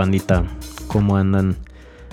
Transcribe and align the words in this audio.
bandita? 0.00 0.46
¿Cómo 0.86 1.18
andan? 1.18 1.58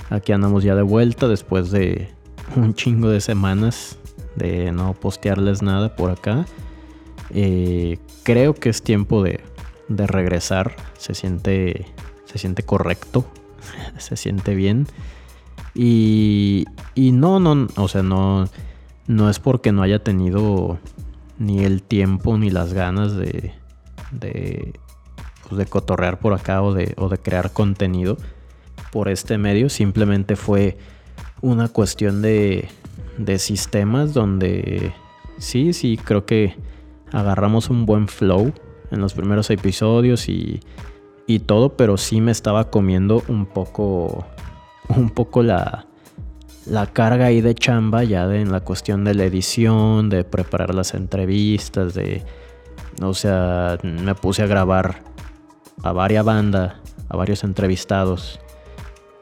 Aquí 0.10 0.34
andamos 0.34 0.62
ya 0.62 0.76
de 0.76 0.82
vuelta 0.82 1.30
después 1.30 1.71
de 1.71 2.10
un 2.57 2.73
chingo 2.73 3.07
de 3.07 3.21
semanas 3.21 3.98
de 4.36 4.73
no 4.73 4.93
postearles 4.93 5.61
nada 5.61 5.96
por 5.96 6.11
acá. 6.11 6.46
Eh, 7.29 7.97
creo 8.23 8.55
que 8.55 8.68
es 8.68 8.84
tiempo 8.84 9.23
de, 9.23 9.39
de, 9.88 10.05
regresar. 10.05 10.75
Se 10.97 11.14
siente, 11.14 11.86
se 12.25 12.38
siente 12.38 12.64
correcto. 12.64 13.25
se 13.97 14.18
siente 14.18 14.54
bien. 14.54 14.86
Y, 15.74 16.65
y 16.93 17.14
no, 17.14 17.39
no, 17.39 17.69
o 17.78 17.88
sea, 17.88 18.04
no, 18.04 18.50
no 19.07 19.29
es 19.29 19.39
porque 19.39 19.71
no 19.71 19.82
haya 19.82 20.04
tenido 20.04 20.78
ni 21.39 21.64
el 21.64 21.83
tiempo 21.83 22.38
ni 22.38 22.50
las 22.50 22.74
ganas 22.74 23.15
de, 23.15 23.54
de, 24.11 24.74
pues 25.47 25.57
de 25.57 25.65
cotorrear 25.65 26.19
por 26.19 26.33
acá 26.33 26.61
o 26.61 26.74
de, 26.74 26.93
o 26.97 27.10
de 27.10 27.18
crear 27.18 27.51
contenido 27.51 28.18
por 28.92 29.10
este 29.10 29.37
medio. 29.37 29.70
Simplemente 29.70 30.36
fue 30.36 30.78
una 31.42 31.70
cuestión 31.70 32.22
de, 32.22 32.70
de 33.17 33.39
sistemas 33.39 34.14
donde 34.14 34.94
sí, 35.38 35.73
sí, 35.73 35.97
creo 35.97 36.25
que 36.25 36.56
agarramos 37.11 37.70
un 37.70 37.86
buen 37.86 38.08
flow 38.08 38.53
en 38.92 39.02
los 39.02 39.14
primeros 39.14 39.50
episodios 39.50 40.30
y, 40.30 40.59
y 41.25 41.39
todo, 41.39 41.75
pero 41.75 41.98
sí 41.98 42.22
me 42.22 42.31
estaba 42.31 42.70
comiendo 42.70 43.23
un 43.28 43.45
poco, 43.45 44.25
un 44.89 45.09
poco 45.09 45.44
la, 45.44 45.88
la 46.66 46.88
carga 46.88 47.25
ahí 47.25 47.42
de 47.42 47.56
chamba 47.56 48.03
ya 48.03 48.28
de, 48.28 48.42
en 48.42 48.52
la 48.52 48.61
cuestión 48.61 49.03
de 49.03 49.14
la 49.14 49.25
edición, 49.25 50.09
de 50.09 50.23
preparar 50.23 50.73
las 50.73 50.94
entrevistas, 50.94 51.94
de, 51.94 52.23
o 53.02 53.14
sea, 53.14 53.78
me 53.84 54.16
puse 54.16 54.44
a 54.44 54.48
grabar 54.48 55.06
a 55.83 55.92
varias 55.92 56.25
bandas, 56.25 56.75
a 57.09 57.17
varios 57.17 57.44
entrevistados, 57.44 58.39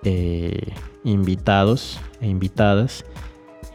eh, 0.04 0.74
invitados 1.04 2.00
e 2.22 2.28
invitadas. 2.28 3.06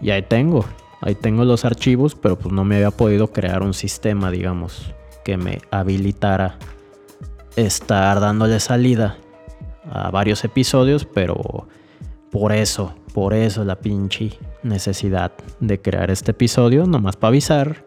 Y 0.00 0.11
ahí 0.11 0.22
tengo, 0.22 0.64
ahí 1.00 1.14
tengo 1.14 1.45
los 1.45 1.64
archivos, 1.64 2.14
pero 2.14 2.39
pues 2.39 2.53
no 2.55 2.64
me 2.64 2.77
había 2.77 2.91
podido 2.91 3.33
crear 3.33 3.62
un 3.62 3.75
sistema, 3.75 4.31
digamos, 4.31 4.92
que 5.25 5.37
me 5.37 5.61
habilitara 5.70 6.59
estar 7.56 8.20
dándole 8.20 8.61
salida 8.61 9.19
a 9.91 10.11
varios 10.11 10.44
episodios, 10.44 11.05
pero 11.05 11.67
por 12.31 12.53
eso, 12.53 12.94
por 13.12 13.34
eso 13.34 13.65
la 13.65 13.77
pinche 13.77 14.39
necesidad 14.62 15.33
de 15.59 15.81
crear 15.81 16.11
este 16.11 16.31
episodio, 16.31 16.87
nomás 16.87 17.17
para 17.17 17.28
avisar, 17.31 17.84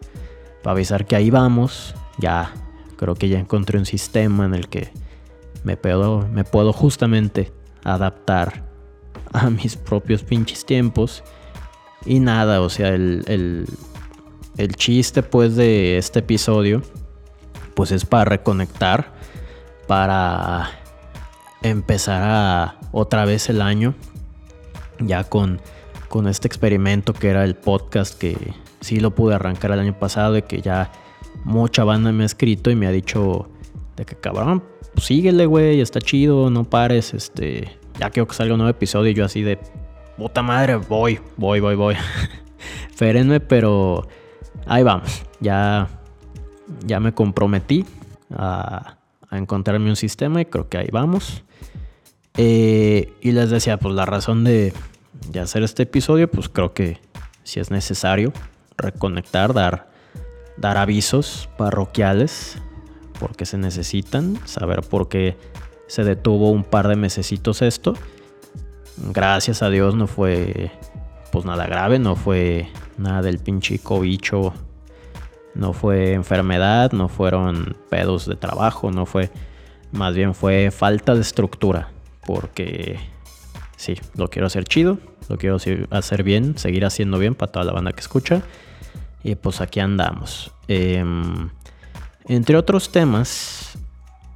para 0.62 0.72
avisar 0.72 1.06
que 1.06 1.16
ahí 1.16 1.30
vamos, 1.30 1.94
ya 2.18 2.52
creo 2.96 3.14
que 3.14 3.28
ya 3.28 3.38
encontré 3.38 3.78
un 3.78 3.86
sistema 3.86 4.44
en 4.44 4.54
el 4.54 4.68
que 4.68 4.90
me 5.64 5.76
puedo, 5.76 6.28
me 6.28 6.44
puedo 6.44 6.72
justamente 6.72 7.52
adaptar 7.82 8.64
a 9.32 9.50
mis 9.50 9.76
propios 9.76 10.22
pinches 10.22 10.64
tiempos. 10.64 11.22
Y 12.06 12.20
nada, 12.20 12.60
o 12.60 12.68
sea, 12.68 12.90
el, 12.90 13.66
el, 14.56 14.76
chiste 14.76 15.22
pues 15.22 15.56
de 15.56 15.96
este 15.98 16.20
episodio 16.20 16.82
pues 17.74 17.90
es 17.90 18.04
para 18.04 18.26
reconectar, 18.26 19.14
para 19.88 20.70
empezar 21.62 22.22
a 22.22 22.78
otra 22.92 23.24
vez 23.24 23.48
el 23.48 23.62
año 23.62 23.94
ya 25.00 25.24
con, 25.24 25.60
con 26.08 26.28
este 26.28 26.46
experimento 26.46 27.14
que 27.14 27.30
era 27.30 27.42
el 27.42 27.56
podcast 27.56 28.16
que 28.16 28.36
sí 28.80 29.00
lo 29.00 29.14
pude 29.14 29.34
arrancar 29.34 29.72
el 29.72 29.80
año 29.80 29.98
pasado 29.98 30.36
y 30.36 30.42
que 30.42 30.60
ya 30.60 30.92
mucha 31.44 31.84
banda 31.84 32.10
me 32.12 32.24
ha 32.24 32.26
escrito 32.26 32.70
y 32.70 32.76
me 32.76 32.86
ha 32.86 32.90
dicho 32.90 33.48
de 33.96 34.04
que 34.04 34.16
cabrón, 34.16 34.62
pues 34.94 35.06
síguele, 35.06 35.46
güey, 35.46 35.80
está 35.80 36.00
chido, 36.00 36.50
no 36.50 36.64
pares, 36.64 37.14
este, 37.14 37.78
ya 37.98 38.10
quiero 38.10 38.26
que 38.26 38.34
salga 38.34 38.54
un 38.54 38.58
nuevo 38.58 38.70
episodio 38.70 39.10
y 39.10 39.14
yo 39.14 39.24
así 39.24 39.42
de 39.42 39.58
puta 40.16 40.42
madre, 40.42 40.76
voy, 40.76 41.20
voy, 41.36 41.60
voy, 41.60 41.74
voy. 41.74 41.96
Férenme, 42.94 43.40
pero 43.40 44.06
ahí 44.66 44.82
vamos, 44.82 45.22
ya, 45.40 45.88
ya 46.84 47.00
me 47.00 47.12
comprometí 47.12 47.84
a, 48.30 48.96
encontrarme 49.30 49.90
un 49.90 49.96
sistema 49.96 50.40
y 50.40 50.44
creo 50.44 50.68
que 50.68 50.78
ahí 50.78 50.88
vamos. 50.92 51.42
Eh, 52.36 53.12
y 53.20 53.32
les 53.32 53.50
decía, 53.50 53.78
pues 53.78 53.94
la 53.94 54.06
razón 54.06 54.44
de, 54.44 54.72
de 55.28 55.40
hacer 55.40 55.64
este 55.64 55.84
episodio, 55.84 56.30
pues 56.30 56.48
creo 56.48 56.72
que 56.72 56.98
si 57.42 57.58
es 57.58 57.72
necesario 57.72 58.32
reconectar, 58.76 59.52
dar 59.52 59.93
dar 60.56 60.76
avisos 60.76 61.48
parroquiales 61.56 62.58
porque 63.18 63.46
se 63.46 63.58
necesitan, 63.58 64.38
saber 64.46 64.82
por 64.82 65.08
qué 65.08 65.36
se 65.86 66.04
detuvo 66.04 66.50
un 66.50 66.64
par 66.64 66.88
de 66.88 66.96
mesecitos 66.96 67.62
esto. 67.62 67.94
Gracias 69.12 69.62
a 69.62 69.70
Dios 69.70 69.94
no 69.94 70.06
fue 70.06 70.70
pues 71.32 71.44
nada 71.44 71.66
grave, 71.66 71.98
no 71.98 72.14
fue 72.16 72.68
nada 72.96 73.22
del 73.22 73.38
pinche 73.38 73.78
cobicho, 73.80 74.54
no 75.54 75.72
fue 75.72 76.12
enfermedad, 76.12 76.92
no 76.92 77.08
fueron 77.08 77.76
pedos 77.90 78.26
de 78.26 78.36
trabajo, 78.36 78.90
no 78.90 79.04
fue, 79.04 79.30
más 79.90 80.14
bien 80.14 80.34
fue 80.34 80.70
falta 80.70 81.14
de 81.14 81.22
estructura, 81.22 81.90
porque 82.24 83.00
sí, 83.76 83.96
lo 84.16 84.28
quiero 84.28 84.46
hacer 84.46 84.64
chido, 84.64 84.98
lo 85.28 85.36
quiero 85.36 85.56
hacer 85.90 86.22
bien, 86.22 86.56
seguir 86.56 86.84
haciendo 86.84 87.18
bien 87.18 87.34
para 87.34 87.50
toda 87.50 87.64
la 87.64 87.72
banda 87.72 87.92
que 87.92 88.00
escucha. 88.00 88.42
Y 89.24 89.34
pues 89.34 89.60
aquí 89.62 89.80
andamos. 89.80 90.52
Em, 90.68 91.48
entre 92.26 92.56
otros 92.56 92.92
temas, 92.92 93.76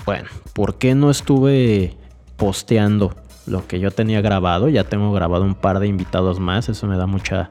bueno, 0.06 0.28
¿por 0.54 0.76
qué 0.76 0.94
no 0.94 1.10
estuve 1.10 1.96
posteando 2.36 3.14
lo 3.46 3.66
que 3.68 3.78
yo 3.78 3.90
tenía 3.90 4.22
grabado? 4.22 4.70
Ya 4.70 4.84
tengo 4.84 5.12
grabado 5.12 5.44
un 5.44 5.54
par 5.54 5.78
de 5.78 5.86
invitados 5.86 6.40
más, 6.40 6.70
eso 6.70 6.86
me 6.86 6.96
da 6.96 7.06
mucha 7.06 7.50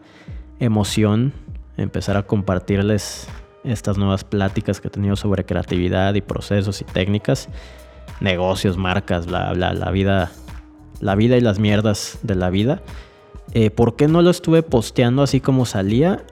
emoción 0.60 1.34
empezar 1.78 2.18
a 2.18 2.24
compartirles 2.24 3.28
estas 3.64 4.00
nuevas 4.00 4.24
pláticas 4.24 4.82
que 4.82 4.88
he 4.88 4.92
tenido 4.92 5.16
sobre 5.16 5.46
creatividad 5.46 6.16
y 6.16 6.22
procesos 6.22 6.82
y 6.82 6.86
técnicas, 6.86 7.50
negocios, 8.20 8.78
marcas, 8.78 9.28
bla, 9.28 9.54
bla, 9.54 9.74
la 9.74 9.92
vida, 9.92 10.32
la 11.00 11.14
vida 11.14 11.38
y 11.38 11.42
las 11.42 11.60
mierdas 11.60 12.18
de 12.24 12.34
la 12.36 12.50
vida. 12.50 12.82
Eh, 13.54 13.70
¿Por 13.70 13.96
qué 13.96 14.08
no 14.08 14.24
lo 14.24 14.32
estuve 14.32 14.64
posteando 14.64 15.22
así 15.22 15.40
como 15.40 15.66
salía? 15.66 16.24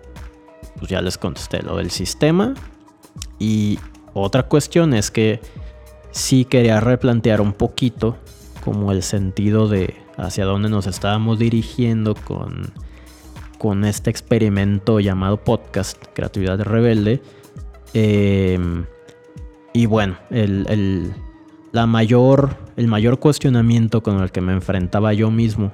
Pues 0.77 0.89
ya 0.89 1.01
les 1.01 1.17
contesté 1.17 1.61
lo 1.61 1.77
del 1.77 1.91
sistema. 1.91 2.53
Y 3.39 3.79
otra 4.13 4.43
cuestión 4.43 4.93
es 4.93 5.11
que 5.11 5.41
sí 6.11 6.45
quería 6.45 6.79
replantear 6.79 7.41
un 7.41 7.53
poquito 7.53 8.17
como 8.63 8.91
el 8.91 9.03
sentido 9.03 9.67
de 9.67 9.95
hacia 10.17 10.45
dónde 10.45 10.69
nos 10.69 10.87
estábamos 10.87 11.39
dirigiendo 11.39 12.15
con, 12.15 12.73
con 13.57 13.83
este 13.83 14.09
experimento 14.09 14.99
llamado 14.99 15.43
podcast, 15.43 16.01
Creatividad 16.13 16.61
Rebelde. 16.61 17.21
Em, 17.93 18.85
y 19.73 19.85
bueno, 19.85 20.17
el, 20.29 21.13
la 21.71 21.85
mayor, 21.85 22.57
el 22.77 22.87
mayor 22.87 23.19
cuestionamiento 23.19 24.01
con 24.01 24.21
el 24.21 24.31
que 24.31 24.41
me 24.41 24.53
enfrentaba 24.53 25.13
yo 25.13 25.31
mismo 25.31 25.71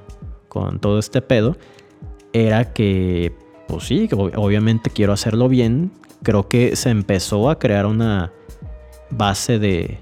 con 0.47 0.79
todo 0.79 0.99
este 0.99 1.21
pedo 1.21 1.55
era 2.33 2.73
que 2.73 3.33
pues 3.71 3.85
sí, 3.85 4.09
obviamente 4.11 4.89
quiero 4.89 5.13
hacerlo 5.13 5.47
bien. 5.47 5.91
Creo 6.23 6.49
que 6.49 6.75
se 6.75 6.89
empezó 6.89 7.49
a 7.49 7.57
crear 7.57 7.85
una 7.85 8.33
base 9.09 9.59
de, 9.59 9.99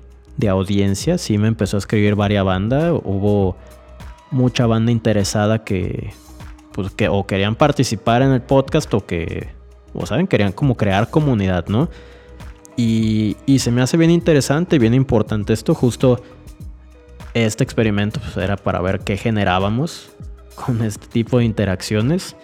audiencia. 0.49 1.19
Sí, 1.19 1.37
me 1.37 1.47
empezó 1.47 1.77
a 1.77 1.79
escribir 1.79 2.15
varias 2.15 2.43
bandas. 2.43 2.91
Hubo 3.03 3.55
mucha 4.31 4.65
banda 4.65 4.91
interesada 4.91 5.63
que, 5.63 6.13
pues, 6.71 6.89
que 6.91 7.09
o 7.09 7.27
querían 7.27 7.55
participar 7.55 8.23
en 8.23 8.31
el 8.31 8.41
podcast 8.41 8.91
o 8.95 9.05
que, 9.05 9.49
o 9.93 10.07
saben, 10.07 10.25
querían 10.25 10.51
como 10.51 10.75
crear 10.75 11.11
comunidad, 11.11 11.67
¿no? 11.67 11.89
Y, 12.75 13.37
y 13.45 13.59
se 13.59 13.69
me 13.69 13.83
hace 13.83 13.97
bien 13.97 14.09
interesante 14.09 14.79
bien 14.79 14.95
importante 14.95 15.53
esto. 15.53 15.75
Justo 15.75 16.23
este 17.35 17.63
experimento 17.63 18.19
pues, 18.19 18.35
era 18.37 18.57
para 18.57 18.81
ver 18.81 19.01
qué 19.01 19.15
generábamos 19.15 20.09
con 20.55 20.81
este 20.81 21.05
tipo 21.05 21.37
de 21.37 21.45
interacciones. 21.45 22.35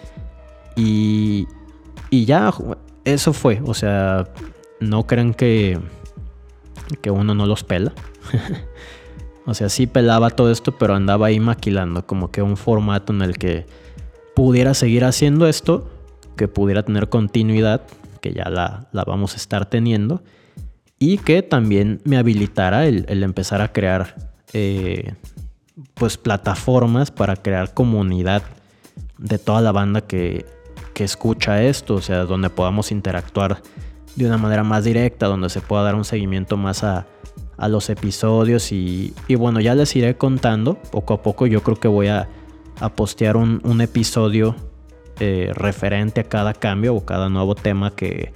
Y, 0.76 1.48
y 2.10 2.24
ya, 2.26 2.52
eso 3.04 3.32
fue. 3.32 3.60
O 3.64 3.74
sea, 3.74 4.28
no 4.80 5.06
crean 5.06 5.34
que, 5.34 5.78
que 7.00 7.10
uno 7.10 7.34
no 7.34 7.46
los 7.46 7.64
pela. 7.64 7.92
o 9.46 9.54
sea, 9.54 9.68
sí 9.68 9.86
pelaba 9.86 10.30
todo 10.30 10.50
esto, 10.50 10.72
pero 10.72 10.94
andaba 10.94 11.26
ahí 11.26 11.40
maquilando 11.40 12.06
como 12.06 12.30
que 12.30 12.42
un 12.42 12.56
formato 12.56 13.12
en 13.12 13.22
el 13.22 13.38
que 13.38 13.66
pudiera 14.34 14.74
seguir 14.74 15.04
haciendo 15.04 15.46
esto, 15.46 15.88
que 16.36 16.48
pudiera 16.48 16.82
tener 16.82 17.08
continuidad, 17.08 17.82
que 18.20 18.34
ya 18.34 18.50
la, 18.50 18.88
vamos 19.06 19.32
a 19.32 19.36
estar 19.36 19.66
teniendo, 19.66 20.22
y 20.98 21.18
que 21.18 21.42
también 21.42 22.00
me 22.04 22.18
habilitara 22.18 22.86
el, 22.86 23.22
empezar 23.22 23.62
a 23.62 23.72
crear 23.72 24.32
eh, 24.52 25.14
pues 25.94 26.16
plataformas 26.16 27.10
para 27.10 27.36
crear 27.36 27.72
comunidad 27.72 28.42
de 29.18 29.38
toda 29.38 29.60
la 29.60 29.72
banda 29.72 30.02
que 30.02 30.44
que 30.96 31.04
escucha 31.04 31.62
esto, 31.62 31.96
o 31.96 32.00
sea, 32.00 32.24
donde 32.24 32.48
podamos 32.48 32.90
interactuar 32.90 33.60
de 34.14 34.24
una 34.24 34.38
manera 34.38 34.64
más 34.64 34.82
directa, 34.82 35.26
donde 35.26 35.50
se 35.50 35.60
pueda 35.60 35.82
dar 35.82 35.94
un 35.94 36.06
seguimiento 36.06 36.56
más 36.56 36.82
a, 36.84 37.06
a 37.58 37.68
los 37.68 37.90
episodios 37.90 38.72
y, 38.72 39.12
bueno, 39.36 39.60
ya 39.60 39.74
les 39.74 39.94
iré 39.94 40.16
contando 40.16 40.76
poco 40.90 41.12
a 41.12 41.22
poco. 41.22 41.46
Yo 41.46 41.62
creo 41.62 41.78
que 41.78 41.86
voy 41.86 42.06
a, 42.08 42.30
postear 42.94 43.36
un, 43.36 43.80
episodio 43.82 44.56
eh, 45.20 45.50
referente 45.54 46.22
a 46.22 46.24
cada 46.24 46.54
cambio 46.54 46.94
o 46.94 47.04
cada 47.04 47.28
nuevo 47.28 47.54
tema 47.54 47.94
que, 47.94 48.32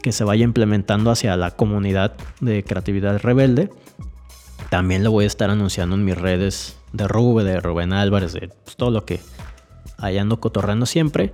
que 0.00 0.12
se 0.12 0.22
vaya 0.22 0.44
implementando 0.44 1.10
hacia 1.10 1.36
la 1.36 1.50
comunidad 1.50 2.14
de 2.40 2.62
creatividad 2.62 3.18
rebelde. 3.18 3.70
También 4.70 5.02
lo 5.02 5.10
voy 5.10 5.24
a 5.24 5.26
estar 5.26 5.50
anunciando 5.50 5.96
en 5.96 6.04
mis 6.04 6.16
redes 6.16 6.76
de 6.92 7.08
Rube, 7.08 7.42
de 7.42 7.58
Rubén 7.58 7.92
Álvarez, 7.92 8.34
de 8.34 8.52
pues, 8.62 8.76
todo 8.76 8.92
lo 8.92 9.04
que 9.04 9.18
ahí 9.96 10.16
ando 10.16 10.38
cotorrando 10.38 10.86
siempre. 10.86 11.32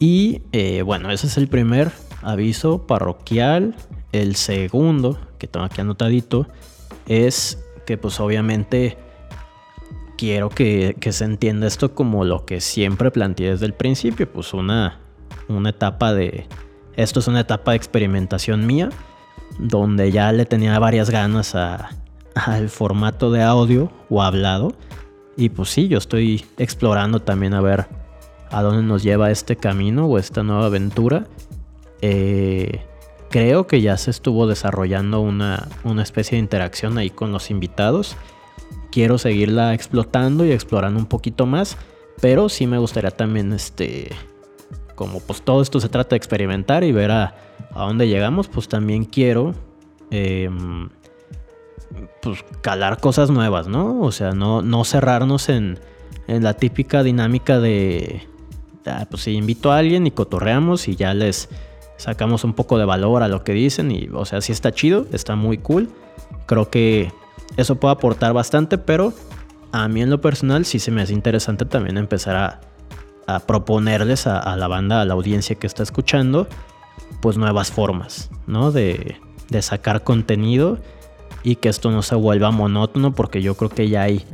Y 0.00 0.40
eh, 0.52 0.80
bueno, 0.80 1.10
ese 1.10 1.26
es 1.26 1.36
el 1.36 1.46
primer 1.46 1.92
aviso 2.22 2.86
parroquial. 2.86 3.76
El 4.12 4.34
segundo, 4.34 5.20
que 5.38 5.46
tengo 5.46 5.66
aquí 5.66 5.82
anotadito, 5.82 6.48
es 7.06 7.62
que 7.86 7.98
pues 7.98 8.18
obviamente 8.18 8.96
quiero 10.16 10.48
que, 10.48 10.96
se 11.10 11.24
entienda 11.24 11.66
esto 11.66 11.94
como 11.94 12.24
lo 12.24 12.46
que 12.46 12.62
siempre 12.62 13.10
planteé 13.10 13.50
desde 13.50 13.66
el 13.66 13.74
principio, 13.74 14.30
pues 14.32 14.54
una, 14.54 14.98
una 15.48 15.70
etapa 15.70 16.14
de... 16.14 16.46
Esto 16.96 17.20
es 17.20 17.28
una 17.28 17.40
etapa 17.40 17.72
de 17.72 17.76
experimentación 17.76 18.66
mía, 18.66 18.88
donde 19.58 20.10
ya 20.10 20.32
le 20.32 20.46
tenía 20.46 20.78
varias 20.78 21.10
ganas 21.10 21.54
al 21.54 22.68
formato 22.70 23.30
de 23.30 23.42
audio 23.42 23.92
o 24.08 24.22
hablado. 24.22 24.72
Y 25.36 25.50
pues 25.50 25.68
sí, 25.68 25.88
yo 25.88 25.98
estoy 25.98 26.44
explorando 26.56 27.20
también 27.20 27.52
a 27.52 27.60
ver 27.60 27.99
a 28.50 28.62
dónde 28.62 28.82
nos 28.82 29.02
lleva 29.02 29.30
este 29.30 29.56
camino 29.56 30.06
o 30.06 30.18
esta 30.18 30.42
nueva 30.42 30.66
aventura. 30.66 31.26
Eh, 32.02 32.84
creo 33.30 33.66
que 33.66 33.80
ya 33.80 33.96
se 33.96 34.10
estuvo 34.10 34.46
desarrollando 34.46 35.20
una, 35.20 35.68
especie 36.02 36.36
de 36.36 36.40
interacción 36.40 36.98
ahí 36.98 37.10
con 37.10 37.32
los 37.32 37.50
invitados. 37.50 38.16
Quiero 38.90 39.18
seguirla 39.18 39.72
explotando 39.72 40.44
y 40.44 40.52
explorando 40.52 40.98
un 40.98 41.06
poquito 41.06 41.46
más. 41.46 41.78
Pero 42.20 42.48
sí 42.48 42.66
me 42.66 42.76
gustaría 42.76 43.12
también, 43.12 43.52
este, 43.52 44.10
como 44.94 45.20
pues 45.20 45.40
todo 45.42 45.62
esto 45.62 45.80
se 45.80 45.88
trata 45.88 46.10
de 46.10 46.16
experimentar 46.16 46.84
y 46.84 46.92
ver 46.92 47.10
a, 47.12 47.34
dónde 47.74 48.08
llegamos, 48.08 48.48
pues 48.48 48.68
también 48.68 49.04
quiero 49.04 49.54
em, 50.10 50.90
pues 52.20 52.44
calar 52.60 53.00
cosas 53.00 53.30
nuevas, 53.30 53.68
¿no? 53.68 54.00
O 54.02 54.12
sea, 54.12 54.32
no, 54.32 54.60
no 54.60 54.84
cerrarnos 54.84 55.48
en, 55.48 55.78
en 56.26 56.42
la 56.42 56.54
típica 56.54 57.02
dinámica 57.02 57.58
de, 57.58 58.28
ah, 58.86 59.06
pues 59.08 59.22
si 59.22 59.32
invito 59.32 59.72
a 59.72 59.78
alguien 59.78 60.06
y 60.06 60.10
cotorreamos 60.10 60.88
y 60.88 60.96
ya 60.96 61.14
les 61.14 61.48
sacamos 61.96 62.44
un 62.44 62.54
poco 62.54 62.78
de 62.78 62.84
valor 62.84 63.22
a 63.22 63.28
lo 63.28 63.44
que 63.44 63.52
dicen 63.52 63.90
y, 63.90 64.08
o 64.12 64.24
sea, 64.24 64.40
sí 64.40 64.52
está 64.52 64.72
chido, 64.72 65.06
está 65.12 65.36
muy 65.36 65.58
cool. 65.58 65.90
Creo 66.46 66.70
que 66.70 67.12
eso 67.56 67.76
puede 67.76 67.92
aportar 67.92 68.32
bastante, 68.32 68.78
pero 68.78 69.12
a 69.72 69.86
mí 69.88 70.02
en 70.02 70.10
lo 70.10 70.20
personal 70.20 70.64
sí 70.64 70.78
se 70.78 70.90
me 70.90 71.02
hace 71.02 71.12
interesante 71.12 71.64
también 71.64 71.96
empezar 71.96 72.36
a, 72.36 72.60
proponerles 73.46 74.26
a, 74.26 74.56
la 74.56 74.66
banda, 74.66 75.00
a 75.00 75.04
la 75.04 75.14
audiencia 75.14 75.54
que 75.54 75.68
está 75.68 75.84
escuchando, 75.84 76.48
pues 77.22 77.38
nuevas 77.38 77.70
formas, 77.70 78.28
¿no? 78.48 78.72
De 78.72 79.20
sacar 79.60 80.02
contenido 80.02 80.78
y 81.42 81.56
que 81.56 81.68
esto 81.68 81.92
no 81.92 82.02
se 82.02 82.16
vuelva 82.16 82.50
monótono 82.50 83.14
porque 83.14 83.40
yo 83.40 83.54
creo 83.56 83.70
que 83.70 83.88
ya 83.88 84.02
hay 84.02 84.24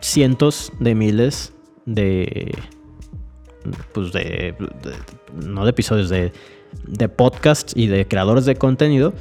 cientos 0.00 0.72
de 0.78 0.94
miles 0.94 1.52
de 1.86 2.54
pues 3.92 4.12
de, 4.12 4.54
no 5.34 5.64
de 5.64 5.70
episodios 5.70 6.08
de, 6.08 6.32
de 6.86 7.08
podcasts 7.08 7.72
y 7.76 7.86
de 7.86 8.06
creadores 8.06 8.44
de 8.44 8.56
contenido 8.56 9.12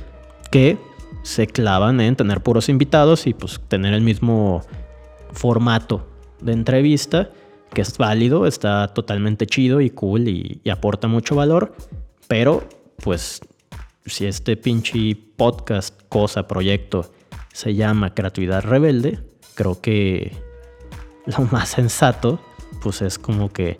que 0.51 0.77
se 1.23 1.47
clavan 1.47 2.01
en 2.01 2.15
tener 2.15 2.41
puros 2.41 2.69
invitados 2.69 3.27
y 3.27 3.33
pues 3.33 3.59
tener 3.67 3.93
el 3.93 4.01
mismo 4.01 4.63
formato 5.31 6.07
de 6.41 6.53
entrevista 6.53 7.29
que 7.73 7.81
es 7.81 7.97
válido, 7.97 8.47
está 8.47 8.89
totalmente 8.89 9.45
chido 9.47 9.79
y 9.81 9.89
cool 9.89 10.27
y, 10.27 10.59
y 10.63 10.69
aporta 10.69 11.07
mucho 11.07 11.35
valor, 11.35 11.73
pero 12.27 12.67
pues 13.01 13.41
si 14.05 14.25
este 14.25 14.57
pinche 14.57 15.15
podcast, 15.37 15.97
cosa, 16.09 16.47
proyecto 16.47 17.11
se 17.53 17.73
llama 17.75 18.13
Creatividad 18.13 18.63
Rebelde, 18.63 19.19
creo 19.55 19.79
que 19.79 20.35
lo 21.25 21.45
más 21.51 21.69
sensato 21.69 22.39
pues 22.81 23.01
es 23.01 23.17
como 23.19 23.49
que 23.49 23.77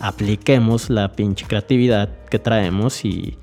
apliquemos 0.00 0.90
la 0.90 1.12
pinche 1.12 1.46
creatividad 1.46 2.24
que 2.26 2.38
traemos 2.38 3.04
y, 3.04 3.38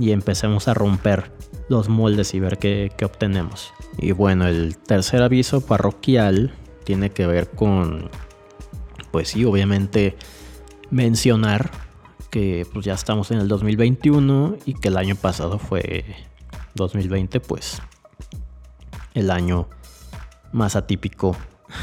empecemos 0.00 0.68
a 0.68 0.74
romper 0.74 1.30
los 1.68 1.88
moldes 1.88 2.32
y 2.34 2.40
ver 2.40 2.58
qué, 2.58 2.90
qué, 2.96 3.04
obtenemos. 3.04 3.72
Y 3.98 4.12
bueno, 4.12 4.46
el 4.46 4.78
tercer 4.78 5.22
aviso 5.22 5.60
parroquial 5.60 6.54
tiene 6.84 7.10
que 7.10 7.26
ver 7.26 7.50
con, 7.50 8.08
pues 9.10 9.28
sí, 9.28 9.44
obviamente 9.44 10.16
mencionar 10.90 11.70
que 12.30 12.66
pues 12.72 12.86
ya 12.86 12.94
estamos 12.94 13.30
en 13.30 13.38
el 13.38 13.48
2021 13.48 14.56
y 14.64 14.74
que 14.74 14.88
el 14.88 14.96
año 14.96 15.14
pasado 15.14 15.58
fue 15.58 16.04
2020, 16.74 17.40
pues 17.40 17.82
el 19.14 19.30
año 19.30 19.68
más 20.52 20.76
atípico 20.76 21.36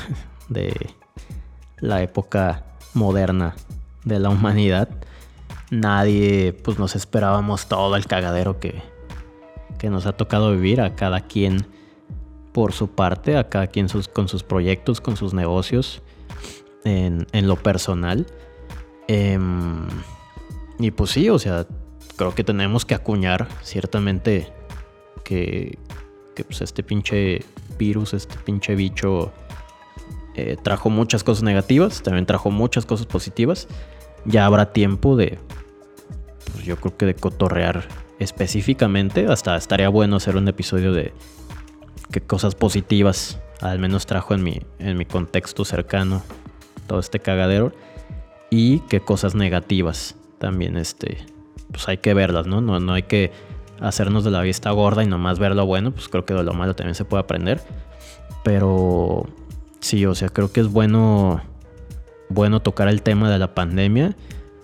de 0.50 0.74
la 1.78 2.02
época 2.02 2.66
moderna 2.94 3.56
de 4.10 4.20
la 4.20 4.30
humanidad. 4.30 4.90
Nadie, 5.72 6.54
pues 6.54 6.80
nos 6.80 6.96
esperábamos 6.96 7.68
todo 7.68 7.96
el 7.96 8.06
cagadero 8.08 8.60
que, 8.60 8.82
que 9.78 9.90
nos 9.90 10.06
ha 10.06 10.14
tocado 10.14 10.52
vivir 10.52 10.82
a 10.82 10.96
cada 10.96 11.22
quien 11.22 11.66
por 12.52 12.74
su 12.74 12.90
parte, 12.90 13.38
a 13.38 13.50
cada 13.50 13.68
quien 13.68 13.88
sus, 13.88 14.08
con 14.08 14.28
sus 14.28 14.44
proyectos, 14.44 15.00
con 15.00 15.16
sus 15.16 15.34
negocios, 15.34 16.02
en, 16.84 17.26
lo 17.48 17.56
personal. 17.56 18.26
Em, 19.08 19.88
y 20.80 20.92
pues 20.92 21.12
sí, 21.12 21.30
o 21.30 21.40
sea, 21.40 21.66
creo 22.16 22.34
que 22.36 22.44
tenemos 22.44 22.86
que 22.86 22.96
acuñar 22.96 23.48
ciertamente 23.64 24.52
que, 25.24 25.78
que 26.36 26.44
pues 26.44 26.62
este 26.62 26.84
pinche 26.84 27.46
virus, 27.78 28.14
este 28.14 28.36
pinche 28.44 28.76
bicho 28.76 29.32
eh, 30.36 30.58
trajo 30.62 30.90
muchas 30.90 31.24
cosas 31.24 31.44
negativas, 31.44 32.02
también 32.02 32.26
trajo 32.26 32.52
muchas 32.52 32.86
cosas 32.86 33.06
positivas. 33.06 33.68
Ya 34.26 34.46
habrá 34.46 34.72
tiempo 34.74 35.16
de, 35.16 35.40
pues 36.52 36.66
yo 36.66 36.78
creo 36.78 36.98
que 36.98 37.06
de 37.06 37.16
cotorrear 37.16 37.88
específicamente. 38.20 39.28
Hasta 39.28 39.56
estaría 39.56 39.90
bueno 39.90 40.18
hacer 40.18 40.36
un 40.36 40.48
episodio 40.48 40.94
de 40.94 41.14
qué 42.12 42.22
cosas 42.22 42.56
positivas 42.56 43.40
al 43.62 43.80
menos 43.80 44.06
trajo 44.06 44.34
en 44.34 44.44
mi, 44.44 44.62
en 44.80 44.98
mi 44.98 45.06
contexto 45.06 45.66
cercano 45.66 46.24
todo 46.88 47.00
este 47.00 47.20
cagadero. 47.20 47.72
Y 48.50 48.80
qué 48.82 49.00
cosas 49.00 49.36
negativas 49.36 50.16
también, 50.40 50.76
este, 50.76 51.18
pues 51.72 51.88
hay 51.88 51.98
que 51.98 52.16
verlas, 52.16 52.48
¿no? 52.48 52.62
No, 52.62 52.80
no 52.80 52.94
hay 52.94 53.04
que 53.04 53.32
hacernos 53.80 54.24
de 54.24 54.32
la 54.32 54.42
vista 54.42 54.72
gorda 54.72 55.04
y 55.04 55.08
nomás 55.08 55.38
ver 55.38 55.56
lo 55.56 55.68
bueno, 55.68 55.92
pues 55.92 56.10
creo 56.10 56.26
que 56.26 56.34
de 56.34 56.44
lo 56.44 56.54
malo 56.54 56.76
también 56.76 56.96
se 56.96 57.06
puede 57.06 57.22
aprender. 57.22 57.62
Pero 58.44 59.28
Sí, 59.80 60.06
o 60.06 60.14
sea, 60.14 60.30
creo 60.30 60.52
que 60.52 60.60
es 60.60 60.68
bueno, 60.68 61.42
bueno 62.30 62.62
tocar 62.62 62.88
el 62.88 63.02
tema 63.02 63.30
de 63.30 63.40
la 63.40 63.54
pandemia. 63.54 64.16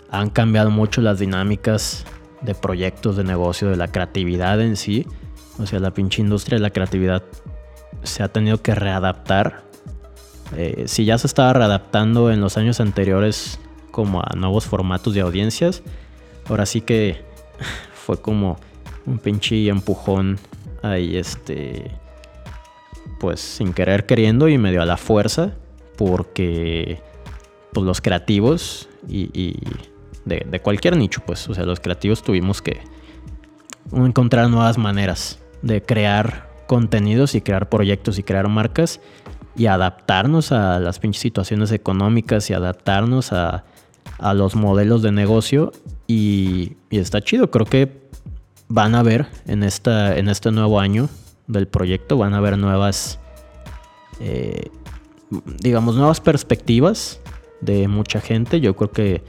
Han 0.09 0.29
cambiado 0.29 0.71
mucho 0.71 1.01
las 1.01 1.19
dinámicas 1.19 2.05
de 2.41 2.55
proyectos 2.55 3.17
de 3.17 3.23
negocio, 3.23 3.69
de 3.69 3.75
la 3.75 3.87
creatividad 3.87 4.61
en 4.61 4.77
sí. 4.77 5.05
O 5.59 5.65
sea, 5.65 5.79
la 5.79 5.91
pinche 5.91 6.21
industria 6.21 6.57
de 6.57 6.61
la 6.61 6.69
creatividad 6.69 7.23
se 8.03 8.23
ha 8.23 8.27
tenido 8.29 8.61
que 8.61 8.75
readaptar. 8.75 9.63
Eh, 10.55 10.83
si 10.87 11.05
ya 11.05 11.17
se 11.17 11.27
estaba 11.27 11.53
readaptando 11.53 12.31
en 12.31 12.39
los 12.39 12.57
años 12.57 12.79
anteriores 12.79 13.59
como 13.91 14.21
a 14.21 14.35
nuevos 14.35 14.65
formatos 14.65 15.13
de 15.13 15.21
audiencias, 15.21 15.81
ahora 16.47 16.65
sí 16.65 16.81
que 16.81 17.23
fue 17.93 18.21
como 18.21 18.57
un 19.05 19.19
pinche 19.19 19.67
empujón 19.67 20.39
ahí 20.81 21.17
este 21.17 21.91
pues 23.19 23.39
sin 23.39 23.73
querer 23.73 24.05
queriendo 24.05 24.49
y 24.49 24.57
medio 24.57 24.81
a 24.81 24.85
la 24.85 24.97
fuerza, 24.97 25.53
porque 25.97 27.01
pues 27.75 27.85
los 27.85 27.99
creativos 27.99 28.87
y, 29.07 29.53
de, 30.23 30.59
cualquier 30.61 30.95
nicho, 30.95 31.21
pues, 31.25 31.47
o 31.49 31.53
sea, 31.53 31.65
los 31.65 31.81
creativos 31.81 32.23
tuvimos 32.23 32.61
que 32.61 32.79
encontrar 33.91 34.49
nuevas 34.49 34.77
maneras 34.77 35.39
de 35.61 35.83
crear 35.83 36.49
contenidos 36.67 37.35
y 37.35 37.41
crear 37.41 37.67
proyectos 37.67 38.17
y 38.17 38.23
crear 38.23 38.47
marcas 38.47 39.01
y 39.57 39.65
adaptarnos 39.65 40.53
a 40.53 40.79
las 40.79 40.99
pinches 40.99 41.21
situaciones 41.21 41.73
económicas 41.73 42.49
y 42.49 42.53
adaptarnos 42.53 43.33
a, 43.33 43.65
a 44.17 44.33
los 44.33 44.55
modelos 44.55 45.01
de 45.01 45.11
negocio 45.11 45.73
y, 46.07 46.77
está 46.89 47.21
chido, 47.21 47.51
creo 47.51 47.65
que 47.65 48.05
van 48.69 48.95
a 48.95 49.03
ver 49.03 49.27
en, 49.47 49.63
esta, 49.63 50.17
en 50.17 50.29
este 50.29 50.51
nuevo 50.51 50.79
año 50.79 51.09
del 51.47 51.67
proyecto 51.67 52.17
van 52.17 52.33
a 52.33 52.37
haber 52.37 52.57
nuevas, 52.57 53.19
eh, 54.21 54.69
digamos, 55.59 55.95
nuevas 55.95 56.21
perspectivas 56.21 57.19
de 57.65 57.87
mucha 57.87 58.21
gente. 58.21 58.61
Yo 58.61 58.75
creo 58.75 58.91
que 58.91 59.23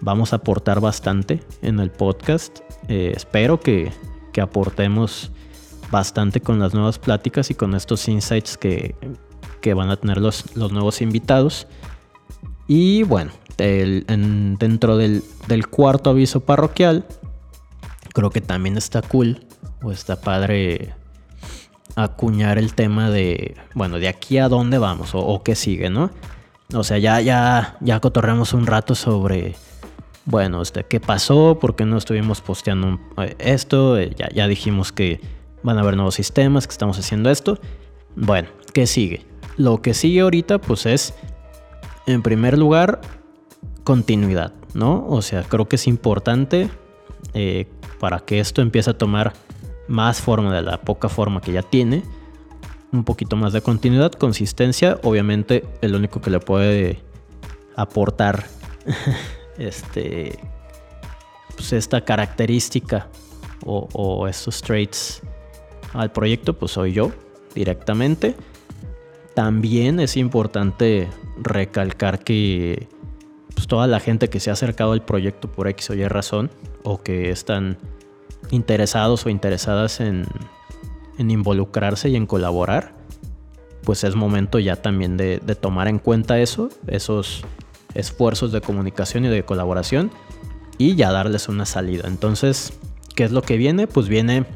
vamos 0.00 0.32
a 0.32 0.36
aportar 0.36 0.80
bastante 0.80 1.40
en 1.62 1.80
el 1.80 1.90
podcast. 1.90 2.60
Eh, 2.88 3.12
espero 3.14 3.60
que, 3.60 3.92
que, 4.32 4.40
aportemos 4.40 5.32
bastante 5.90 6.40
con 6.40 6.58
las 6.58 6.74
nuevas 6.74 6.98
pláticas 6.98 7.50
y 7.50 7.54
con 7.54 7.74
estos 7.74 8.08
insights 8.08 8.56
que, 8.56 8.94
van 9.74 9.90
a 9.90 9.96
tener 9.96 10.18
los, 10.18 10.56
los 10.56 10.72
nuevos 10.72 11.02
invitados. 11.02 11.66
Y 12.66 13.02
bueno, 13.02 13.32
dentro 13.56 14.96
del, 14.96 15.22
del, 15.46 15.66
cuarto 15.68 16.10
aviso 16.10 16.40
parroquial, 16.40 17.04
creo 18.14 18.30
que 18.30 18.40
también 18.40 18.76
está 18.76 19.02
cool 19.02 19.46
o 19.82 19.92
está 19.92 20.20
padre 20.20 20.94
acuñar 21.96 22.58
el 22.58 22.74
tema 22.74 23.10
de, 23.10 23.56
bueno, 23.74 23.98
de 23.98 24.08
aquí 24.08 24.38
a 24.38 24.48
dónde 24.48 24.78
vamos 24.78 25.10
o, 25.14 25.42
qué 25.42 25.54
sigue, 25.54 25.90
¿no? 25.90 26.10
O 26.74 26.84
sea, 26.84 26.98
ya, 26.98 27.20
ya, 27.20 27.76
ya 27.80 28.00
cotorreamos 28.00 28.54
un 28.54 28.66
rato 28.66 28.94
sobre, 28.94 29.54
bueno, 30.24 30.62
este, 30.62 30.84
qué 30.84 31.00
pasó, 31.00 31.58
por 31.60 31.76
qué 31.76 31.84
no 31.84 31.98
estuvimos 31.98 32.40
posteando 32.40 32.98
eh, 33.18 33.34
esto, 33.38 33.98
eh, 33.98 34.14
ya, 34.16 34.28
ya 34.30 34.48
dijimos 34.48 34.92
que 34.92 35.20
van 35.62 35.78
a 35.78 35.82
haber 35.82 35.96
nuevos 35.96 36.14
sistemas, 36.14 36.66
que 36.66 36.72
estamos 36.72 36.98
haciendo 36.98 37.30
esto. 37.30 37.58
Bueno, 38.16 38.48
¿qué 38.72 38.86
sigue? 38.86 39.26
Lo 39.56 39.82
que 39.82 39.94
sigue 39.94 40.20
ahorita, 40.20 40.58
pues 40.58 40.86
es, 40.86 41.14
en 42.06 42.22
primer 42.22 42.58
lugar, 42.58 43.00
continuidad, 43.84 44.52
¿no? 44.74 45.06
O 45.08 45.22
sea, 45.22 45.42
creo 45.42 45.68
que 45.68 45.76
es 45.76 45.86
importante 45.86 46.70
eh, 47.34 47.66
para 48.00 48.20
que 48.20 48.40
esto 48.40 48.62
empiece 48.62 48.90
a 48.90 48.98
tomar 48.98 49.32
más 49.88 50.20
forma 50.20 50.54
de 50.54 50.62
la 50.62 50.80
poca 50.80 51.08
forma 51.08 51.40
que 51.40 51.52
ya 51.52 51.62
tiene. 51.62 52.02
Un 52.92 53.04
poquito 53.04 53.36
más 53.36 53.54
de 53.54 53.62
continuidad, 53.62 54.12
consistencia. 54.12 54.98
Obviamente 55.02 55.64
el 55.80 55.94
único 55.94 56.20
que 56.20 56.30
le 56.30 56.40
puede 56.40 57.00
aportar 57.74 58.44
este, 59.58 60.38
pues 61.56 61.72
esta 61.72 62.04
característica 62.04 63.08
o, 63.64 64.26
estos 64.28 64.60
traits 64.60 65.22
al 65.94 66.12
proyecto, 66.12 66.54
pues 66.54 66.72
soy 66.72 66.92
yo 66.92 67.12
directamente. 67.54 68.34
También 69.34 70.00
es 70.00 70.16
importante 70.16 71.08
recalcar 71.38 72.18
que 72.18 72.88
pues, 73.54 73.66
toda 73.66 73.86
la 73.86 74.00
gente 74.00 74.28
que 74.28 74.40
se 74.40 74.50
ha 74.50 74.52
acercado 74.54 74.92
al 74.92 75.04
proyecto 75.04 75.50
por 75.50 75.68
X 75.68 75.90
o 75.90 75.94
Y 75.94 76.06
razón 76.08 76.50
o 76.82 77.00
que 77.00 77.30
están 77.30 77.78
interesados 78.50 79.24
o 79.24 79.30
interesadas 79.30 80.00
en, 80.00 80.26
involucrarse 81.30 82.08
y 82.08 82.16
en 82.16 82.26
colaborar, 82.26 82.94
pues 83.84 84.04
es 84.04 84.14
momento 84.14 84.58
ya 84.58 84.76
también 84.76 85.16
de, 85.16 85.38
tomar 85.60 85.88
en 85.88 85.98
cuenta 85.98 86.38
eso, 86.38 86.68
esos 86.86 87.44
esfuerzos 87.94 88.52
de 88.52 88.60
comunicación 88.60 89.24
y 89.24 89.28
de 89.28 89.44
colaboración 89.44 90.10
y 90.78 90.94
ya 90.94 91.12
darles 91.12 91.48
una 91.48 91.66
salida. 91.66 92.08
Entonces, 92.08 92.72
¿qué 93.14 93.24
es 93.24 93.32
lo 93.32 93.42
que 93.42 93.56
viene? 93.56 93.86
Pues 93.86 94.08
viene 94.08 94.46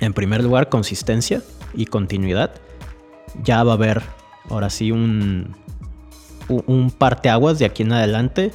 en 0.00 0.12
primer 0.12 0.42
lugar 0.42 0.68
consistencia 0.68 1.42
y 1.74 1.86
continuidad. 1.86 2.52
Ya 3.44 3.62
va 3.62 3.72
a 3.72 3.74
haber 3.74 4.02
ahora 4.48 4.70
sí 4.70 4.90
un, 4.90 5.54
un 6.48 6.90
parteaguas 6.90 7.58
de 7.58 7.66
aquí 7.66 7.82
en 7.82 7.92
adelante 7.92 8.52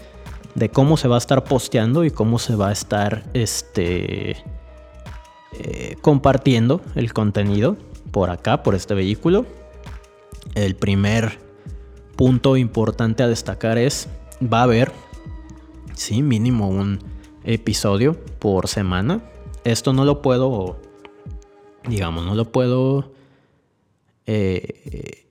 de 0.55 0.69
cómo 0.69 0.97
se 0.97 1.07
va 1.07 1.15
a 1.15 1.17
estar 1.19 1.43
posteando 1.43 2.03
y 2.05 2.11
cómo 2.11 2.39
se 2.39 2.55
va 2.55 2.69
a 2.69 2.71
estar 2.71 3.23
este, 3.33 4.37
eh, 5.59 5.95
compartiendo 6.01 6.81
el 6.95 7.13
contenido 7.13 7.77
por 8.11 8.29
acá, 8.29 8.63
por 8.63 8.75
este 8.75 8.93
vehículo. 8.93 9.45
El 10.53 10.75
primer 10.75 11.39
punto 12.15 12.57
importante 12.57 13.23
a 13.23 13.27
destacar 13.27 13.77
es, 13.77 14.07
va 14.41 14.59
a 14.59 14.63
haber, 14.63 14.91
sí, 15.93 16.21
mínimo 16.21 16.69
un 16.69 16.99
episodio 17.43 18.13
por 18.39 18.67
semana. 18.67 19.21
Esto 19.63 19.93
no 19.93 20.05
lo 20.05 20.21
puedo, 20.21 20.77
digamos, 21.87 22.25
no 22.25 22.35
lo 22.35 22.51
puedo 22.51 23.11
eh, 24.25 25.25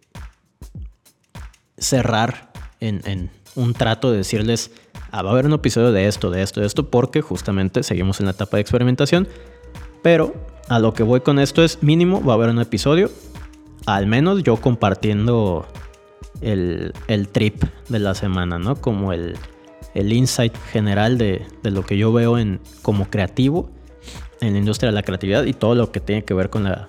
cerrar 1.79 2.53
en, 2.81 3.31
un 3.55 3.73
trato 3.73 4.11
de 4.11 4.19
decirles, 4.19 4.73
ah, 5.11 5.23
va 5.23 5.31
a 5.31 5.33
haber 5.33 5.47
un 5.47 5.53
episodio 5.53 5.93
de 5.93 6.07
esto, 6.09 6.31
de 6.31 6.43
esto, 6.43 6.61
de 6.61 6.67
esto, 6.67 6.91
porque 6.91 7.21
justamente 7.21 7.83
seguimos 7.83 8.21
en 8.21 8.27
la 8.27 8.33
etapa 8.33 8.57
de 8.57 8.63
experimentación. 8.63 9.29
Pero 10.05 10.35
a 10.69 10.79
lo 10.79 10.93
que 10.93 11.03
voy 11.03 11.23
con 11.23 11.39
esto 11.39 11.65
es 11.65 11.83
mínimo, 11.83 12.23
va 12.23 12.35
a 12.35 12.37
haber 12.37 12.51
un 12.51 12.61
episodio, 12.61 13.11
al 13.87 14.07
menos 14.07 14.43
yo 14.43 14.59
compartiendo 14.59 15.67
el, 16.43 16.93
trip 17.33 17.65
de 17.89 17.99
la 18.01 18.15
semana, 18.15 18.59
¿no? 18.59 18.77
Como 18.77 19.15
el, 19.15 19.39
insight 19.95 20.55
general 20.71 21.17
de, 21.17 21.47
lo 21.63 21.87
que 21.87 21.97
yo 21.97 22.13
veo 22.13 22.37
en, 22.37 22.61
como 22.83 23.09
creativo 23.09 23.71
en 24.43 24.53
la 24.53 24.59
industria 24.59 24.91
de 24.91 24.95
la 24.95 25.03
creatividad 25.03 25.45
y 25.45 25.55
todo 25.55 25.75
lo 25.75 25.91
que 25.91 26.01
tiene 26.01 26.23
que 26.23 26.35
ver 26.35 26.51
con 26.51 26.65
la, 26.65 26.89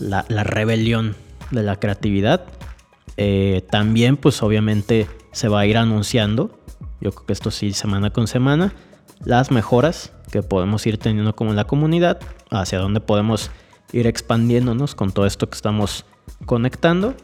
la 0.00 0.42
rebelión 0.42 1.14
de 1.52 1.62
la 1.62 1.76
creatividad 1.78 2.46
eh, 3.16 3.62
también, 3.70 4.16
pues 4.16 4.42
obviamente 4.42 5.06
se 5.30 5.46
va 5.46 5.60
a 5.60 5.66
ir 5.66 5.76
anunciando, 5.76 6.58
yo 7.00 7.12
creo 7.12 7.26
que 7.26 7.32
esto 7.32 7.52
sí, 7.52 7.72
semana 7.74 8.10
con 8.10 8.26
semana, 8.26 8.72
las 9.24 9.52
mejoras 9.52 10.12
que 10.30 10.42
podemos 10.42 10.86
ir 10.86 10.98
teniendo 10.98 11.34
como 11.34 11.52
la 11.52 11.64
comunidad, 11.64 12.20
hacia 12.50 12.78
dónde 12.78 13.00
podemos 13.00 13.50
ir 13.92 14.06
expandiéndonos 14.06 14.94
con 14.94 15.12
todo 15.12 15.26
esto 15.26 15.48
que 15.48 15.56
estamos 15.56 16.04
conectando. 16.46 17.14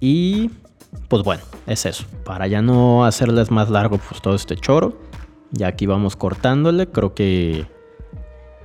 Y 0.00 0.50
pues 1.08 1.22
bueno, 1.22 1.42
es 1.66 1.86
eso. 1.86 2.04
Para 2.24 2.46
ya 2.46 2.62
no 2.62 3.04
hacerles 3.04 3.50
más 3.50 3.70
largo 3.70 3.98
pues 3.98 4.20
todo 4.20 4.34
este 4.34 4.56
choro, 4.56 4.98
ya 5.52 5.68
aquí 5.68 5.86
vamos 5.86 6.16
cortándole. 6.16 6.88
Creo 6.88 7.14
que 7.14 7.66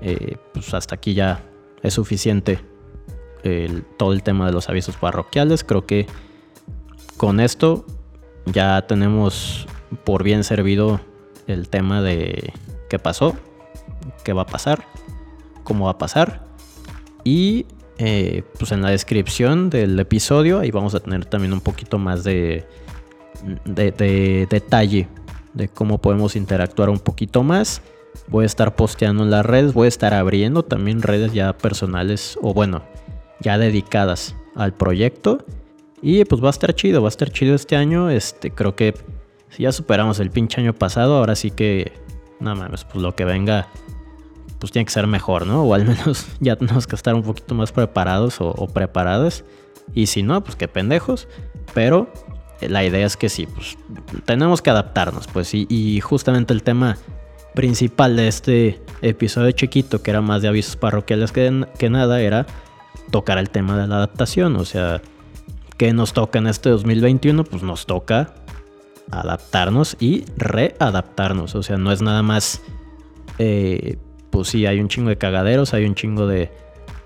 eh, 0.01 0.37
pues 0.53 0.73
hasta 0.73 0.95
aquí 0.95 1.13
ya 1.13 1.43
es 1.83 1.93
suficiente 1.93 2.59
todo 3.97 4.11
el 4.11 4.23
tema 4.23 4.45
de 4.45 4.51
los 4.51 4.67
avisos 4.67 4.97
parroquiales. 4.97 5.63
Creo 5.63 5.85
que 5.85 6.05
con 7.15 7.39
esto 7.39 7.85
ya 8.45 8.85
tenemos 8.87 9.67
por 10.03 10.23
bien 10.23 10.43
servido 10.43 10.99
el 11.47 11.69
tema 11.69 12.01
de 12.01 12.53
qué 12.89 12.99
pasó, 12.99 13.35
qué 14.23 14.33
va 14.33 14.43
a 14.43 14.45
pasar, 14.45 14.85
cómo 15.63 15.85
va 15.85 15.91
a 15.91 15.97
pasar. 15.97 16.45
Y 17.23 17.65
eh, 17.97 18.43
pues 18.59 18.71
en 18.71 18.81
la 18.81 18.91
descripción 18.91 19.69
del 19.69 19.99
episodio 19.99 20.59
ahí 20.59 20.71
vamos 20.71 20.93
a 20.93 20.99
tener 20.99 21.25
también 21.25 21.51
un 21.53 21.61
poquito 21.61 21.97
más 21.97 22.23
de, 22.23 22.65
de, 23.65 24.47
detalle 24.49 25.07
de 25.53 25.67
cómo 25.67 25.97
podemos 25.97 26.35
interactuar 26.35 26.89
un 26.89 26.99
poquito 26.99 27.43
más. 27.43 27.81
Voy 28.27 28.43
a 28.43 28.45
estar 28.45 28.75
posteando 28.75 29.23
en 29.23 29.31
las 29.31 29.45
redes, 29.45 29.73
voy 29.73 29.85
a 29.85 29.89
estar 29.89 30.13
abriendo 30.13 30.63
también 30.63 31.01
redes 31.01 31.33
ya 31.33 31.57
personales 31.57 32.37
o 32.41 32.53
bueno, 32.53 32.83
ya 33.39 33.57
dedicadas 33.57 34.35
al 34.55 34.73
proyecto. 34.73 35.43
Y 36.01 36.23
pues 36.25 36.43
va 36.43 36.47
a 36.47 36.51
estar 36.51 36.73
chido, 36.75 37.01
va 37.01 37.07
a 37.07 37.09
estar 37.09 37.31
chido 37.31 37.55
este 37.55 37.75
año. 37.75 38.09
Este, 38.09 38.51
creo 38.51 38.75
que 38.75 38.93
si 39.49 39.63
ya 39.63 39.71
superamos 39.71 40.19
el 40.19 40.29
pinche 40.29 40.61
año 40.61 40.73
pasado, 40.73 41.17
ahora 41.17 41.35
sí 41.35 41.51
que, 41.51 41.93
no 42.39 42.55
mames, 42.55 42.83
pues 42.83 43.01
lo 43.01 43.15
que 43.15 43.25
venga, 43.25 43.67
pues 44.59 44.71
tiene 44.71 44.85
que 44.85 44.91
ser 44.91 45.07
mejor, 45.07 45.47
¿no? 45.47 45.63
O 45.63 45.73
al 45.73 45.85
menos 45.85 46.27
ya 46.39 46.55
tenemos 46.55 46.87
que 46.87 46.95
estar 46.95 47.13
un 47.15 47.23
poquito 47.23 47.55
más 47.55 47.71
preparados 47.71 48.37
o, 48.39 48.67
preparadas. 48.67 49.43
Y 49.93 50.07
si 50.07 50.23
no, 50.23 50.43
pues 50.43 50.55
qué 50.55 50.67
pendejos. 50.67 51.27
Pero 51.73 52.11
eh, 52.61 52.69
la 52.69 52.83
idea 52.83 53.05
es 53.05 53.17
que 53.17 53.29
sí, 53.29 53.47
pues 53.47 53.77
tenemos 54.25 54.61
que 54.61 54.69
adaptarnos, 54.69 55.27
pues. 55.27 55.53
Y, 55.53 55.65
y 55.69 56.01
justamente 56.01 56.53
el 56.53 56.63
tema 56.63 56.97
principal 57.55 58.15
de 58.15 58.27
este 58.27 58.81
episodio 59.01 59.51
chiquito, 59.51 60.03
que 60.03 60.11
era 60.11 60.21
más 60.21 60.41
de 60.41 60.49
avisos 60.49 60.75
parroquiales 60.75 61.31
que, 61.31 61.65
que 61.77 61.89
nada, 61.89 62.21
era 62.21 62.45
tocar 63.11 63.37
el 63.37 63.49
tema 63.49 63.77
de 63.77 63.87
la 63.87 63.95
adaptación. 63.95 64.55
O 64.57 64.65
sea, 64.65 65.01
¿Qué 65.77 65.93
nos 65.93 66.13
toca 66.13 66.39
en 66.39 66.47
este 66.47 66.69
2021? 66.69 67.43
Pues 67.43 67.61
nos 67.61 67.85
toca 67.85 68.33
adaptarnos 69.11 69.97
y 69.99 70.25
readaptarnos. 70.37 71.55
O 71.55 71.63
sea, 71.63 71.77
no 71.77 71.91
es 71.91 72.01
nada 72.01 72.23
más, 72.23 72.61
eh, 73.39 73.97
pues 74.29 74.49
sí, 74.49 74.65
hay 74.65 74.79
un 74.79 74.87
chingo 74.87 75.09
de 75.09 75.17
cagaderos, 75.17 75.73
hay 75.73 75.85
un 75.85 75.95
chingo 75.95 76.27
de, 76.27 76.51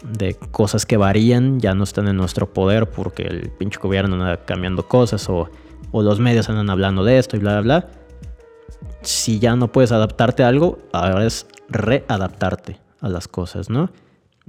de, 0.04 0.36
cosas 0.52 0.86
que 0.86 0.98
varían, 0.98 1.60
ya 1.60 1.74
no 1.74 1.84
están 1.84 2.08
en 2.08 2.18
nuestro 2.18 2.54
poder 2.54 2.90
porque 2.90 3.24
el 3.24 3.50
pinche 3.50 3.80
gobierno 3.80 4.16
anda 4.16 4.46
cambiando 4.46 4.88
cosas 4.88 5.30
o, 5.30 5.50
o 5.92 6.02
los 6.02 6.20
medios 6.20 6.50
andan 6.50 6.70
hablando 6.70 7.04
de 7.04 7.18
esto 7.18 7.38
y 7.38 7.40
bla, 7.40 7.62
bla, 7.62 7.62
bla. 7.62 7.88
Si 9.02 9.40
ya 9.40 9.56
no 9.56 9.72
puedes 9.72 9.92
adaptarte 9.92 10.44
a 10.44 10.48
algo, 10.48 10.80
ahora 10.94 11.26
es 11.26 11.48
readaptarte 11.70 12.80
a 13.00 13.10
las 13.10 13.28
cosas, 13.28 13.70
¿no? 13.70 13.90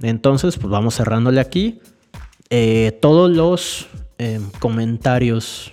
Entonces, 0.01 0.57
pues 0.57 0.69
vamos 0.69 0.95
cerrándole 0.95 1.39
aquí. 1.39 1.81
Eh, 2.49 2.97
todos 3.01 3.31
los 3.31 3.87
Em, 4.19 4.49
comentarios, 4.59 5.71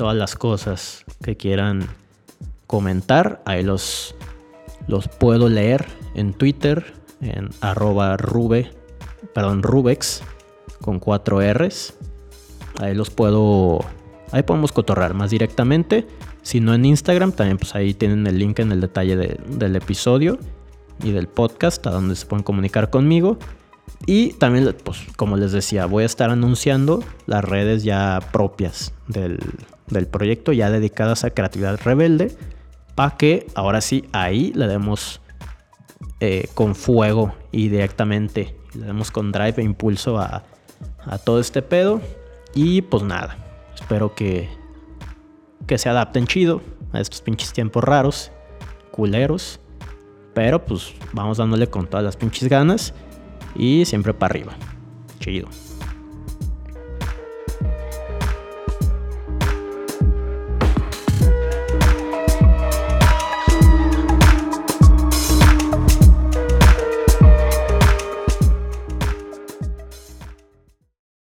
todas 0.00 0.16
las 0.16 0.34
cosas 0.34 1.04
que 1.22 1.36
quieran 1.36 1.86
comentar, 2.66 3.42
ahí 3.44 3.62
los, 3.62 4.14
los 4.88 5.08
puedo 5.08 5.50
leer 5.50 5.84
en 6.14 6.32
Twitter, 6.32 6.94
en 7.20 7.50
arroba 7.60 8.16
rube, 8.16 8.70
perdón, 9.34 9.62
rubex, 9.62 10.22
con 10.80 11.00
cuatro 11.00 11.42
R's. 11.42 11.92
Ahí 12.78 12.94
los 12.94 13.10
puedo, 13.10 13.80
ahí 14.32 14.42
podemos 14.42 14.72
cotorrar 14.72 15.12
más 15.12 15.28
directamente. 15.28 16.06
Si 16.40 16.60
no 16.60 16.72
en 16.72 16.86
Instagram, 16.86 17.32
también 17.32 17.58
pues 17.58 17.74
ahí 17.74 17.92
tienen 17.92 18.26
el 18.26 18.38
link 18.38 18.58
en 18.58 18.72
el 18.72 18.80
detalle 18.80 19.16
del 19.18 19.76
episodio 19.76 20.38
y 21.04 21.10
del 21.10 21.28
podcast, 21.28 21.86
a 21.86 21.90
donde 21.90 22.16
se 22.16 22.24
pueden 22.24 22.42
comunicar 22.42 22.88
conmigo. 22.88 23.36
Y 24.06 24.32
también, 24.32 24.74
pues, 24.82 25.02
como 25.16 25.36
les 25.36 25.52
decía, 25.52 25.84
voy 25.84 26.04
a 26.04 26.06
estar 26.06 26.30
anunciando 26.30 27.04
las 27.26 27.44
redes 27.44 27.84
ya 27.84 28.18
propias 28.32 28.94
del, 29.90 30.06
proyecto, 30.06 30.52
ya 30.52 30.70
dedicadas 30.70 31.24
a 31.24 31.30
creatividad 31.30 31.80
rebelde, 31.82 32.36
para 32.94 33.16
que 33.16 33.46
ahora 33.54 33.80
sí 33.80 34.04
ahí 34.12 34.52
le 34.54 34.66
demos 34.66 35.20
eh, 36.20 36.48
con 36.54 36.74
fuego 36.74 37.34
y 37.52 37.68
directamente, 37.68 38.56
le 38.74 38.86
demos 38.86 39.10
con 39.10 39.32
drive 39.32 39.54
e 39.58 39.62
impulso 39.62 40.18
a, 40.18 40.44
a 41.04 41.18
todo 41.18 41.40
este 41.40 41.62
pedo. 41.62 42.00
Y 42.54 42.82
pues 42.82 43.02
nada, 43.02 43.36
espero 43.74 44.14
que, 44.14 44.48
que 45.66 45.78
se 45.78 45.88
adapten 45.88 46.26
chido 46.26 46.60
a 46.92 47.00
estos 47.00 47.22
pinches 47.22 47.52
tiempos 47.52 47.84
raros, 47.84 48.32
culeros. 48.90 49.60
Pero 50.34 50.64
pues 50.64 50.94
vamos 51.12 51.38
dándole 51.38 51.66
con 51.66 51.86
todas 51.88 52.04
las 52.04 52.16
pinches 52.16 52.48
ganas 52.48 52.94
y 53.56 53.84
siempre 53.84 54.14
para 54.14 54.32
arriba. 54.32 54.52
Chido. 55.18 55.48